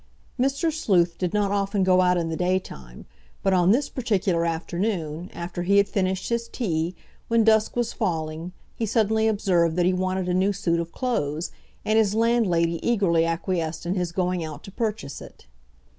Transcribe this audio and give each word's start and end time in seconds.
Mr. 0.39 0.73
Sleuth 0.73 1.19
did 1.19 1.31
not 1.31 1.51
often 1.51 1.83
go 1.83 2.01
out 2.01 2.17
in 2.17 2.29
the 2.29 2.35
daytime, 2.35 3.05
but 3.43 3.53
on 3.53 3.69
this 3.69 3.87
particular 3.87 4.47
afternoon, 4.47 5.29
after 5.31 5.61
he 5.61 5.77
had 5.77 5.87
finished 5.87 6.29
his 6.29 6.47
tea, 6.47 6.95
when 7.27 7.43
dusk 7.43 7.75
was 7.75 7.93
falling, 7.93 8.51
he 8.73 8.87
suddenly 8.87 9.27
observed 9.27 9.75
that 9.75 9.85
he 9.85 9.93
wanted 9.93 10.27
a 10.27 10.33
new 10.33 10.53
suit 10.53 10.79
of 10.79 10.91
clothes, 10.91 11.51
and 11.85 11.99
his 11.99 12.15
landlady 12.15 12.79
eagerly 12.81 13.27
acquiesced 13.27 13.85
in 13.85 13.93
his 13.93 14.11
going 14.11 14.43
out 14.43 14.63
to 14.63 14.71
purchase 14.71 15.21
it. 15.21 15.45